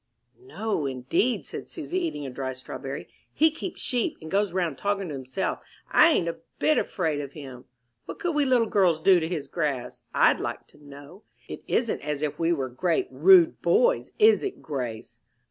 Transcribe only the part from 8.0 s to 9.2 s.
What could we little girls do